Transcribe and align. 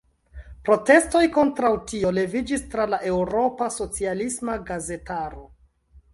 Protestoj 0.69 1.21
kontraŭ 1.35 1.71
tio 1.91 2.13
leviĝis 2.19 2.65
tra 2.73 2.87
la 2.95 3.01
eŭropa 3.11 3.69
socialisma 3.77 4.59
gazetaro. 4.73 5.47